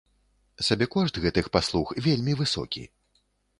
[0.67, 2.87] Сабекошт гэтых паслуг вельмі высокі.